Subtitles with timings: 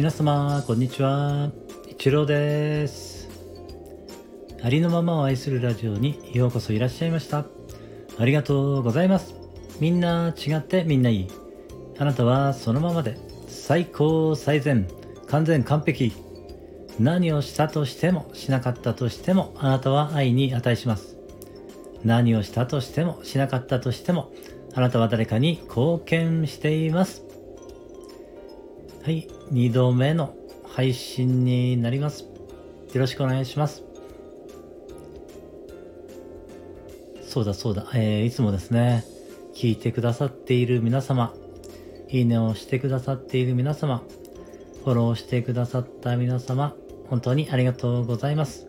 [0.00, 1.50] 皆様こんにちは。
[1.86, 3.28] 一郎です。
[4.62, 7.44] ありのままを愛するラジオにようこそいらっしゃいました。
[8.18, 9.34] ありがとうございます。
[9.78, 11.28] みんな違ってみんないい。
[11.98, 14.88] あなたはそのままで最高最善
[15.26, 16.14] 完全完璧。
[16.98, 21.18] 何をしたとしてもしなかったとしてもあなたは愛に値します。
[22.04, 24.32] 何をしたとしてもしなかったとしても
[24.72, 27.29] あなたは誰かに貢献しています。
[29.02, 30.34] はい、2度目の
[30.68, 32.24] 配信になります。
[32.24, 32.30] よ
[33.00, 33.82] ろしくお願いします。
[37.22, 39.04] そうだそうだ、えー、いつもですね、
[39.54, 41.32] 聞いてくださっている皆様、
[42.10, 44.02] いいねをしてくださっている皆様、
[44.84, 46.74] フォローしてくださった皆様、
[47.08, 48.66] 本当にありがとうございます。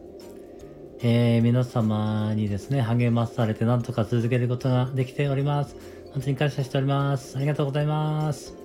[1.01, 5.75] えー、皆様にですね、励まされてなんとか続けることができております。
[6.13, 7.35] 本当に感謝しております。
[7.35, 8.60] ありがとうございます。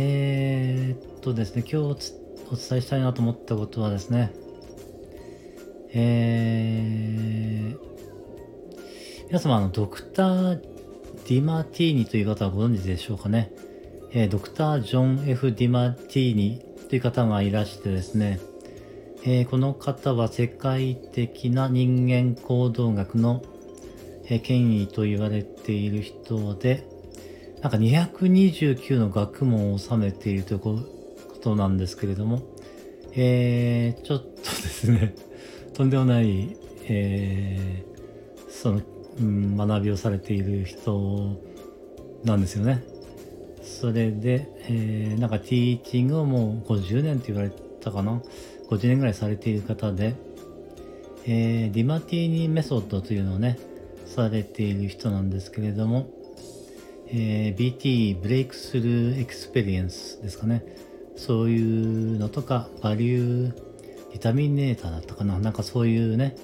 [0.00, 1.94] えー、っとですね、今日お
[2.54, 4.32] 伝えしたいなと思ったことはですね、
[5.92, 7.78] えー、
[9.26, 13.50] 皆様、あの、ドクター・ディマティーニという方はご存知でしょうかね？
[14.12, 18.38] えー、ドクター・ジョン・ F・ ディマティーニという方がいらしてですね、
[19.24, 23.42] えー、この方は世界的な人間行動学の、
[24.28, 26.86] え、権威と言われている人で、
[27.62, 30.78] なんか229の学問を収めているというこ
[31.42, 32.42] となんですけれども、
[33.14, 35.14] えー、ちょっとですね、
[35.74, 38.82] とんでもない、えー、その、
[39.20, 41.40] うん、学びをされている人
[42.24, 42.84] なんですよね。
[43.62, 48.22] それで、えー、なんかティーチングをもう50年って言われたかな
[48.70, 50.14] ？50年ぐらいされている方で、
[51.26, 53.58] えー、ディマティーニメソッドというのをね、
[54.06, 56.08] されている人なんですけれども、
[57.10, 60.64] えー、BT Breakthrough Experience ですかね。
[61.16, 65.38] そういうのとか Value Determinator だったかな。
[65.38, 66.36] なんかそういうね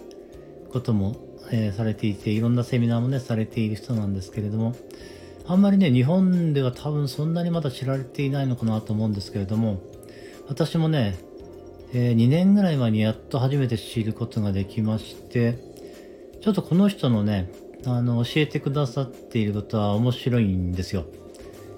[0.72, 1.16] ことも、
[1.52, 4.74] えー、されていていろんなセミナーもねされている人なんですけれども
[5.46, 9.80] あんまりね日本では多分そんなにまだ知られていないのかなと思うんですけれども
[10.48, 11.16] 私もね、
[11.92, 15.58] えー、2年ぐらい前にやっと初めて知ることができまして
[16.40, 17.50] ちょっとこの人のね
[17.88, 21.04] あの、教えてくださっていることは面白いんですよ。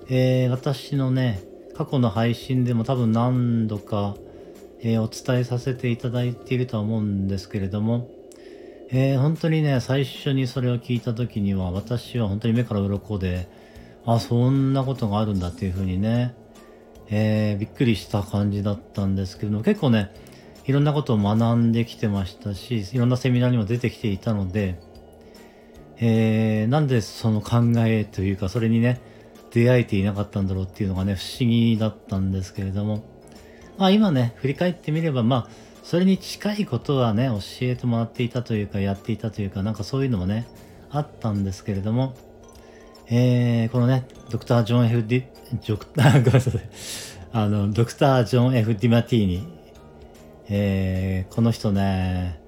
[0.08, 1.42] えー、私のね、
[1.76, 4.14] 過去の配信でも多分何度か、
[4.80, 8.08] えー、お伝えさせていただいているとは思うんですけれども、
[8.90, 13.48] えー、本当にね、最初にそれを聞いた時には、私は本当に目から鱗で、
[14.04, 16.34] あ、そんなことがあるんだっていうふうにね、
[17.08, 20.12] えー、びっくりした感じだったんですけども、結構ね、
[20.66, 24.80] いろんなことを学んできてましたし、いろんなセミナーにも出てきていたので、
[25.98, 29.00] えー、なんでその考えというか、それにね、
[29.50, 33.04] 出会えていなかったんだろうっていうのがね、不思議だったんですけれども、
[33.78, 35.48] まあ今ね、振り返ってみれば、まあ、
[35.82, 40.46] それに近いことはね、教えてもらっていたというか、やっていたというか、なんかそういうのもね、
[40.90, 42.14] あったんですけれども、
[43.08, 45.24] えー、このね、ドクター・ジョン・ F・ ディ、
[45.62, 46.60] ジョクター、ごめんなさい。
[47.32, 49.46] あの、ドクター・ジョン・ F・ ディマティーニ。
[50.48, 52.40] えー、この人ね、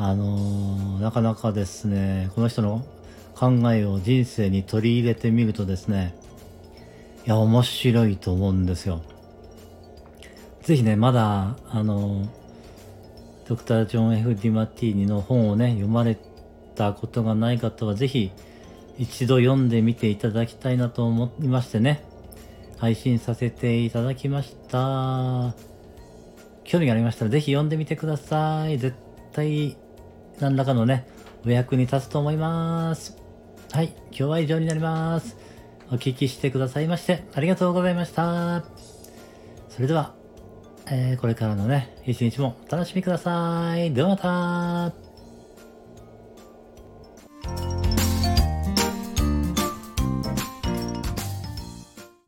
[0.00, 2.86] あの、なかなかですね、この人の
[3.34, 6.14] 考えを人生に取り入れてみるとですね、
[7.26, 9.02] いや、面白いと思うんですよ。
[10.62, 12.28] ぜひね、まだ、あの、
[13.48, 16.16] ドクター・ジョン・ F・ ディマティーニの本をね、読まれ
[16.76, 18.30] たことがない方は、ぜひ、
[18.98, 22.04] 一度読んでみていただきたいなと思いましてね、
[22.76, 25.54] 配信させていただきました。
[26.62, 28.78] 興味がありましたら、ぜひ読んでみてください。
[28.78, 28.96] 絶
[29.32, 29.76] 対
[30.40, 31.06] 何らかのね、
[31.44, 33.16] お役に立つと思います。
[33.72, 35.36] はい、今日は以上になります。
[35.90, 38.64] お聞きしてくださいまして、ありがとうございました。
[39.68, 40.14] それでは、
[40.86, 43.92] えー、これからのね、一日もお楽しみください。
[43.92, 44.16] ではま
[44.92, 45.07] た